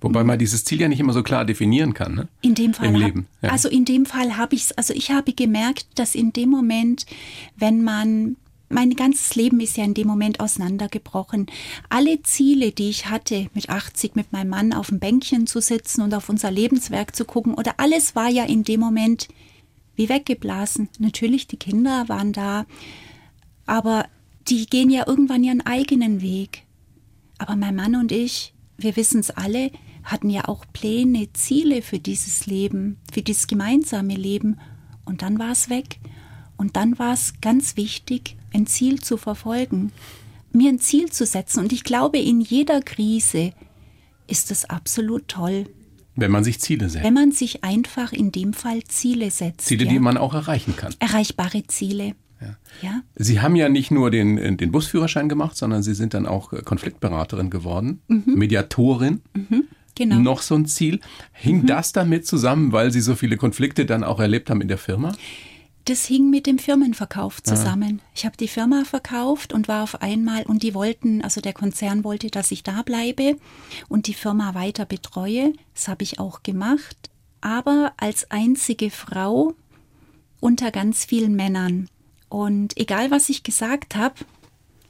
[0.04, 2.14] Wobei man dieses Ziel ja nicht immer so klar definieren kann.
[2.14, 2.28] Ne?
[2.42, 2.88] In dem Fall.
[2.88, 3.26] Im Leben.
[3.40, 3.48] Ja.
[3.48, 7.06] Also in dem Fall habe ich es, also ich habe gemerkt, dass in dem Moment,
[7.56, 8.36] wenn man
[8.68, 11.46] mein ganzes Leben ist ja in dem Moment auseinandergebrochen.
[11.88, 16.02] Alle Ziele, die ich hatte, mit 80 mit meinem Mann auf dem Bänkchen zu sitzen
[16.02, 19.28] und auf unser Lebenswerk zu gucken, oder alles war ja in dem Moment
[19.96, 20.90] wie weggeblasen.
[20.98, 22.66] Natürlich, die Kinder waren da,
[23.64, 24.04] aber
[24.48, 26.64] die gehen ja irgendwann ihren eigenen Weg.
[27.38, 29.70] Aber mein Mann und ich, wir wissen es alle,
[30.04, 34.58] hatten ja auch Pläne, Ziele für dieses Leben, für dieses gemeinsame Leben.
[35.04, 35.98] Und dann war es weg.
[36.56, 39.92] Und dann war es ganz wichtig, ein Ziel zu verfolgen,
[40.52, 41.60] mir ein Ziel zu setzen.
[41.60, 43.52] Und ich glaube, in jeder Krise
[44.28, 45.66] ist es absolut toll.
[46.16, 47.04] Wenn man sich Ziele setzt.
[47.04, 49.66] Wenn man sich einfach in dem Fall Ziele setzt.
[49.66, 49.90] Ziele, ja.
[49.90, 50.94] die man auch erreichen kann.
[51.00, 52.14] Erreichbare Ziele.
[52.40, 52.56] Ja.
[52.82, 53.02] ja.
[53.16, 57.50] Sie haben ja nicht nur den, den Busführerschein gemacht, sondern Sie sind dann auch Konfliktberaterin
[57.50, 58.22] geworden, mhm.
[58.26, 59.22] Mediatorin.
[59.34, 59.64] Mhm.
[59.94, 60.16] Genau.
[60.16, 61.00] Noch so ein Ziel.
[61.32, 61.66] Hing mhm.
[61.66, 65.12] das damit zusammen, weil Sie so viele Konflikte dann auch erlebt haben in der Firma?
[65.86, 67.98] Das hing mit dem Firmenverkauf zusammen.
[67.98, 68.04] Ja.
[68.14, 72.04] Ich habe die Firma verkauft und war auf einmal, und die wollten, also der Konzern
[72.04, 73.36] wollte, dass ich da bleibe
[73.88, 75.52] und die Firma weiter betreue.
[75.74, 77.10] Das habe ich auch gemacht.
[77.42, 79.54] Aber als einzige Frau
[80.40, 81.88] unter ganz vielen Männern.
[82.30, 84.14] Und egal, was ich gesagt habe,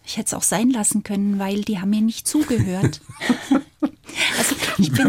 [0.07, 3.01] ich hätte es auch sein lassen können, weil die haben mir nicht zugehört.
[4.39, 4.55] also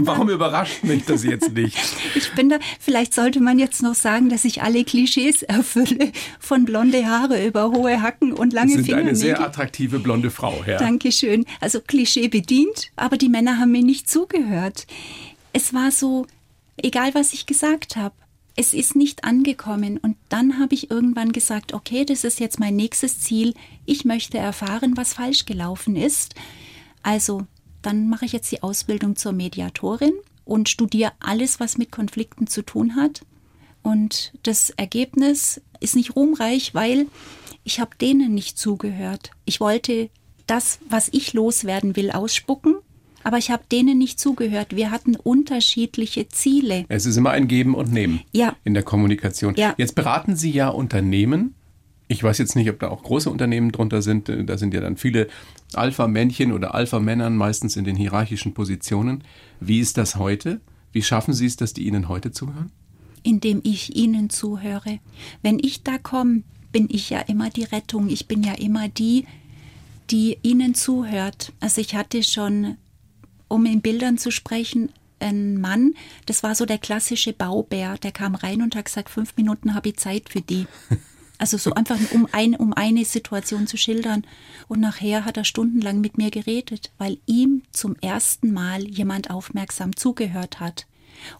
[0.06, 1.78] Warum da, überrascht mich das jetzt nicht?
[2.16, 6.66] ich bin da, vielleicht sollte man jetzt noch sagen, dass ich alle Klischees erfülle, von
[6.66, 9.10] blonde Haare über hohe Hacken und lange Sie sind Fingernägel.
[9.10, 10.78] eine sehr attraktive blonde Frau, ja.
[10.78, 11.46] Dankeschön.
[11.60, 14.88] Also Klischee bedient, aber die Männer haben mir nicht zugehört.
[15.52, 16.26] Es war so,
[16.78, 18.16] egal was ich gesagt habe,
[18.56, 19.98] es ist nicht angekommen.
[19.98, 23.54] Und dann habe ich irgendwann gesagt, okay, das ist jetzt mein nächstes Ziel.
[23.86, 26.36] Ich möchte erfahren, was falsch gelaufen ist.
[27.04, 27.46] Also,
[27.82, 30.14] dann mache ich jetzt die Ausbildung zur Mediatorin
[30.46, 33.22] und studiere alles, was mit Konflikten zu tun hat.
[33.84, 37.08] Und das Ergebnis ist nicht ruhmreich, weil
[37.64, 39.32] ich habe denen nicht zugehört.
[39.46, 40.10] Ich wollte
[40.48, 42.76] das, was ich loswerden will, ausspucken
[43.26, 44.76] aber ich habe denen nicht zugehört.
[44.76, 46.86] Wir hatten unterschiedliche Ziele.
[46.90, 48.56] Es ist immer ein Geben und Nehmen ja.
[48.64, 49.56] in der Kommunikation.
[49.56, 49.74] Ja.
[49.78, 51.56] Jetzt beraten Sie ja Unternehmen.
[52.08, 54.30] Ich weiß jetzt nicht, ob da auch große Unternehmen drunter sind.
[54.30, 55.28] Da sind ja dann viele
[55.74, 59.24] Alpha-Männchen oder Alpha-Männern meistens in den hierarchischen Positionen.
[59.60, 60.62] Wie ist das heute?
[60.92, 62.72] Wie schaffen Sie es, dass die Ihnen heute zuhören?
[63.24, 65.00] Indem ich Ihnen zuhöre.
[65.42, 68.08] Wenn ich da komme, bin ich ja immer die Rettung.
[68.08, 69.26] Ich bin ja immer die,
[70.12, 71.54] die Ihnen zuhört.
[71.60, 72.78] Also ich hatte schon
[73.48, 75.94] um in Bildern zu sprechen, ein Mann,
[76.26, 79.90] das war so der klassische Baubär, der kam rein und hat gesagt, fünf Minuten habe
[79.90, 80.68] ich Zeit für die.
[81.38, 84.26] Also so einfach, um, ein, um eine Situation zu schildern.
[84.70, 89.96] Und nachher hat er stundenlang mit mir geredet, weil ihm zum ersten Mal jemand aufmerksam
[89.98, 90.88] zugehört hat.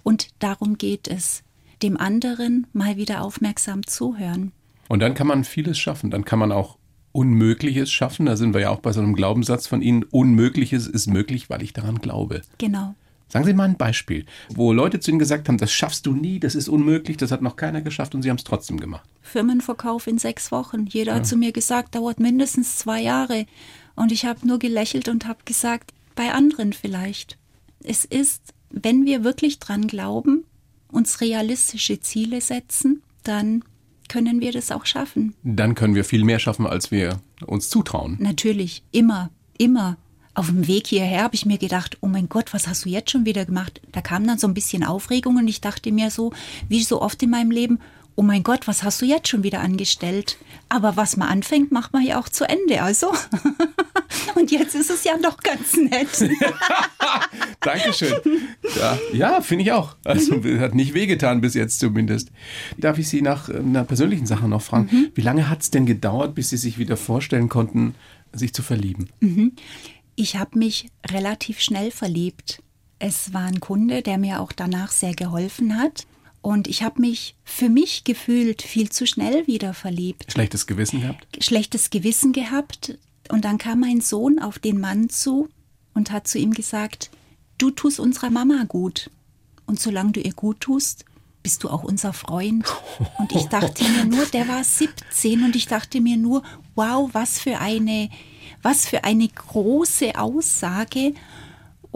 [0.04, 1.44] Und darum geht es,
[1.82, 4.52] dem anderen mal wieder aufmerksam zuhören.
[4.88, 6.12] Und dann kann man vieles schaffen.
[6.12, 6.78] Dann kann man auch
[7.16, 8.26] Unmögliches schaffen.
[8.26, 10.04] Da sind wir ja auch bei so einem Glaubenssatz von Ihnen.
[10.04, 12.42] Unmögliches ist möglich, weil ich daran glaube.
[12.58, 12.94] Genau.
[13.30, 16.40] Sagen Sie mal ein Beispiel, wo Leute zu Ihnen gesagt haben, das schaffst du nie,
[16.40, 19.10] das ist unmöglich, das hat noch keiner geschafft und Sie haben es trotzdem gemacht.
[19.22, 20.86] Firmenverkauf in sechs Wochen.
[20.88, 21.18] Jeder ja.
[21.20, 23.46] hat zu mir gesagt, dauert mindestens zwei Jahre.
[23.96, 27.38] Und ich habe nur gelächelt und habe gesagt, bei anderen vielleicht.
[27.82, 30.44] Es ist, wenn wir wirklich dran glauben,
[30.92, 33.64] uns realistische Ziele setzen, dann
[34.08, 35.34] können wir das auch schaffen.
[35.44, 38.18] Dann können wir viel mehr schaffen, als wir uns zutrauen.
[38.20, 39.98] Natürlich, immer, immer
[40.36, 43.10] auf dem Weg hierher habe ich mir gedacht, oh mein Gott, was hast du jetzt
[43.10, 43.82] schon wieder gemacht?
[43.94, 46.34] Da kam dann so ein bisschen Aufregung und ich dachte mir so,
[46.68, 47.80] wie so oft in meinem Leben,
[48.16, 50.38] oh mein Gott, was hast du jetzt schon wieder angestellt?
[50.70, 53.12] Aber was man anfängt, macht man ja auch zu Ende, also.
[54.36, 56.08] Und jetzt ist es ja doch ganz nett.
[57.62, 58.14] Dankeschön.
[58.78, 59.96] Ja, ja finde ich auch.
[60.04, 62.32] Also hat nicht wehgetan bis jetzt zumindest.
[62.78, 64.90] Darf ich Sie nach einer persönlichen Sache noch fragen?
[64.92, 65.12] Mhm.
[65.14, 67.96] Wie lange hat es denn gedauert, bis Sie sich wieder vorstellen konnten,
[68.34, 69.10] sich zu verlieben?
[69.20, 69.54] Mhm.
[70.16, 72.62] Ich habe mich relativ schnell verliebt.
[73.00, 76.08] Es war ein Kunde, der mir auch danach sehr geholfen hat.
[76.46, 80.32] Und ich habe mich für mich gefühlt viel zu schnell wieder verliebt.
[80.32, 81.26] Schlechtes Gewissen gehabt?
[81.44, 83.00] Schlechtes Gewissen gehabt.
[83.30, 85.50] Und dann kam mein Sohn auf den Mann zu
[85.96, 87.10] und hat zu ihm gesagt,
[87.58, 89.10] du tust unserer Mama gut.
[89.66, 91.06] Und solange du ihr gut tust,
[91.42, 92.64] bist du auch unser Freund.
[93.18, 96.44] Und ich dachte mir nur, der war 17 und ich dachte mir nur,
[96.76, 98.10] wow, was für eine
[98.62, 101.14] was für eine große Aussage.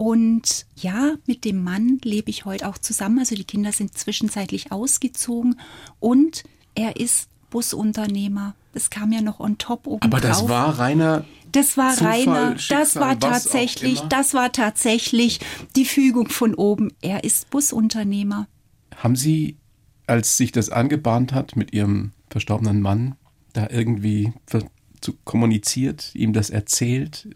[0.00, 3.18] Und ja, mit dem Mann lebe ich heute auch zusammen.
[3.18, 5.60] Also die Kinder sind zwischenzeitlich ausgezogen
[5.98, 6.42] und
[6.74, 8.54] er ist Busunternehmer.
[8.72, 12.58] Das kam ja noch on top oben Aber das war reiner das war Zufall, reiner,
[12.58, 15.40] Schicksal, das war tatsächlich, das war tatsächlich
[15.76, 16.94] die Fügung von oben.
[17.02, 18.48] Er ist Busunternehmer.
[18.96, 19.58] Haben Sie,
[20.06, 23.16] als sich das angebahnt hat mit Ihrem verstorbenen Mann,
[23.52, 24.32] da irgendwie
[25.02, 27.28] zu, kommuniziert, ihm das erzählt?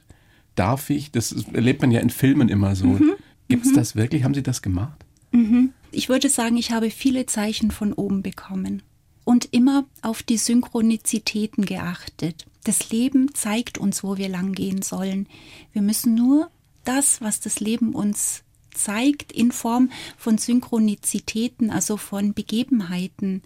[0.54, 1.10] Darf ich?
[1.10, 2.86] Das erlebt man ja in Filmen immer so.
[2.86, 3.14] Mhm.
[3.48, 3.76] Gibt es mhm.
[3.76, 4.24] das wirklich?
[4.24, 5.04] Haben Sie das gemacht?
[5.32, 5.72] Mhm.
[5.90, 8.82] Ich würde sagen, ich habe viele Zeichen von oben bekommen
[9.24, 12.46] und immer auf die Synchronizitäten geachtet.
[12.64, 15.28] Das Leben zeigt uns, wo wir lang gehen sollen.
[15.72, 16.50] Wir müssen nur
[16.84, 23.42] das, was das Leben uns zeigt, in Form von Synchronizitäten, also von Begebenheiten.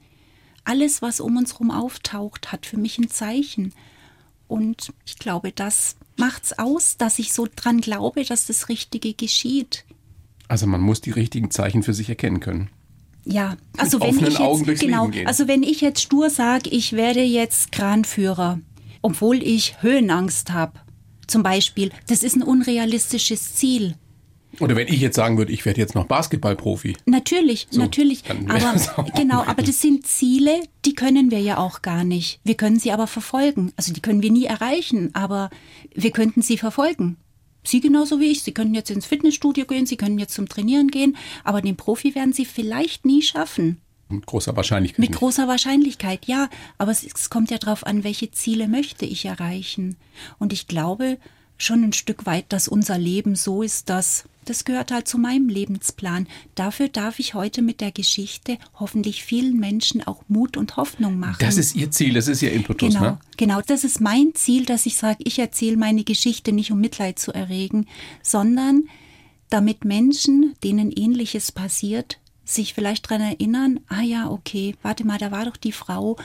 [0.64, 3.72] Alles, was um uns herum auftaucht, hat für mich ein Zeichen.
[4.48, 9.84] Und ich glaube, das macht's aus, dass ich so dran glaube, dass das Richtige geschieht.
[10.48, 12.70] Also man muss die richtigen Zeichen für sich erkennen können.
[13.24, 17.72] Ja, also wenn ich jetzt, genau, also wenn ich jetzt stur sage, ich werde jetzt
[17.72, 18.58] Kranführer,
[19.02, 20.80] obwohl ich Höhenangst habe,
[21.26, 23.96] zum Beispiel, das ist ein unrealistisches Ziel.
[24.60, 26.96] Oder wenn ich jetzt sagen würde, ich werde jetzt noch Basketballprofi.
[27.06, 28.22] Natürlich, so, natürlich.
[28.48, 32.40] Aber genau, aber das sind Ziele, die können wir ja auch gar nicht.
[32.44, 33.72] Wir können sie aber verfolgen.
[33.76, 35.50] Also die können wir nie erreichen, aber
[35.94, 37.16] wir könnten sie verfolgen.
[37.64, 38.42] Sie genauso wie ich.
[38.42, 42.14] Sie können jetzt ins Fitnessstudio gehen, Sie können jetzt zum Trainieren gehen, aber den Profi
[42.14, 43.80] werden Sie vielleicht nie schaffen.
[44.08, 44.98] Mit großer Wahrscheinlichkeit.
[44.98, 45.18] Mit nicht.
[45.18, 46.48] großer Wahrscheinlichkeit, ja.
[46.78, 49.96] Aber es, es kommt ja darauf an, welche Ziele möchte ich erreichen.
[50.38, 51.18] Und ich glaube
[51.58, 55.50] schon ein Stück weit, dass unser Leben so ist, dass das gehört halt zu meinem
[55.50, 56.26] Lebensplan.
[56.54, 61.36] Dafür darf ich heute mit der Geschichte hoffentlich vielen Menschen auch Mut und Hoffnung machen.
[61.40, 63.18] Das ist Ihr Ziel, das ist Ihr Impetus, genau, ne?
[63.36, 67.18] Genau, das ist mein Ziel, dass ich sage, ich erzähle meine Geschichte nicht, um Mitleid
[67.18, 67.86] zu erregen,
[68.22, 68.84] sondern
[69.50, 75.30] damit Menschen, denen ähnliches passiert, sich vielleicht daran erinnern, ah ja, okay, warte mal, da
[75.30, 76.16] war doch die Frau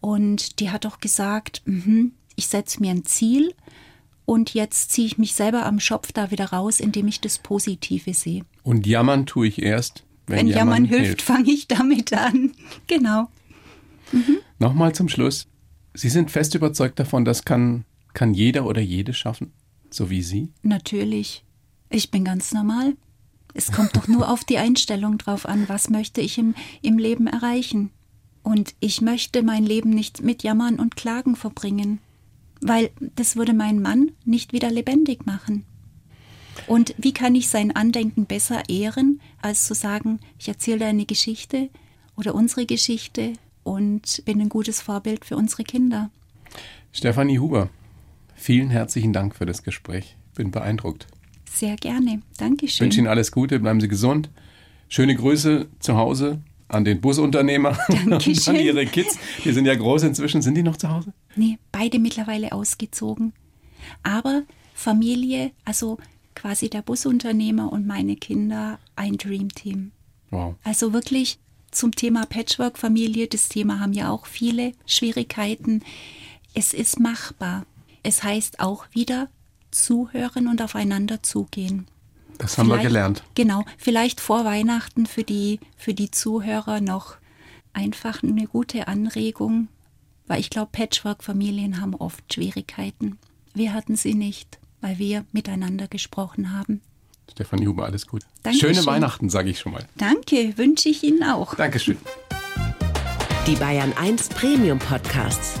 [0.00, 3.52] und die hat doch gesagt, mh, ich setze mir ein Ziel
[4.26, 8.14] und jetzt ziehe ich mich selber am Schopf da wieder raus, indem ich das Positive
[8.14, 8.44] sehe.
[8.62, 11.22] Und jammern tue ich erst, wenn, wenn Jammern, Jammern hilft, hilft.
[11.22, 12.52] fange ich damit an.
[12.86, 13.28] Genau.
[14.12, 14.38] Mhm.
[14.58, 15.46] Nochmal zum Schluss.
[15.94, 19.52] Sie sind fest überzeugt davon, das kann, kann jeder oder jede schaffen,
[19.90, 20.50] so wie Sie?
[20.62, 21.44] Natürlich.
[21.90, 22.94] Ich bin ganz normal.
[23.54, 27.26] Es kommt doch nur auf die Einstellung drauf an, was möchte ich im, im Leben
[27.26, 27.90] erreichen.
[28.42, 32.00] Und ich möchte mein Leben nicht mit Jammern und Klagen verbringen
[32.64, 35.64] weil das würde meinen Mann nicht wieder lebendig machen.
[36.66, 41.04] Und wie kann ich sein Andenken besser ehren, als zu sagen, ich erzähle dir eine
[41.04, 41.68] Geschichte
[42.16, 46.10] oder unsere Geschichte und bin ein gutes Vorbild für unsere Kinder.
[46.92, 47.68] Stefanie Huber,
[48.34, 50.16] vielen herzlichen Dank für das Gespräch.
[50.34, 51.06] Bin beeindruckt.
[51.52, 52.22] Sehr gerne.
[52.38, 52.68] Dankeschön.
[52.68, 54.30] Ich wünsche Ihnen alles Gute, bleiben Sie gesund.
[54.88, 56.40] Schöne Grüße zu Hause
[56.74, 59.18] an den Busunternehmer und an ihre Kids.
[59.44, 60.42] Die sind ja groß inzwischen.
[60.42, 61.12] Sind die noch zu Hause?
[61.36, 63.32] Nee, beide mittlerweile ausgezogen.
[64.02, 64.42] Aber
[64.74, 65.98] Familie, also
[66.34, 69.92] quasi der Busunternehmer und meine Kinder, ein Dreamteam.
[70.30, 70.56] Wow.
[70.64, 71.38] Also wirklich
[71.70, 75.82] zum Thema Patchwork-Familie, das Thema haben ja auch viele Schwierigkeiten.
[76.54, 77.66] Es ist machbar.
[78.02, 79.28] Es heißt auch wieder
[79.70, 81.86] zuhören und aufeinander zugehen.
[82.38, 83.22] Das haben wir gelernt.
[83.34, 87.16] Genau, vielleicht vor Weihnachten für die, für die Zuhörer noch
[87.72, 89.68] einfach eine gute Anregung,
[90.26, 93.18] weil ich glaube, Patchwork-Familien haben oft Schwierigkeiten.
[93.54, 96.80] Wir hatten sie nicht, weil wir miteinander gesprochen haben.
[97.30, 98.22] Stefanie Huber, alles gut.
[98.42, 98.74] Dankeschön.
[98.74, 99.86] Schöne Weihnachten, sage ich schon mal.
[99.96, 101.54] Danke, wünsche ich Ihnen auch.
[101.54, 101.96] Dankeschön.
[103.46, 105.60] Die Bayern 1 Premium Podcasts.